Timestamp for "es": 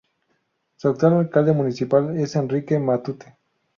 2.17-2.35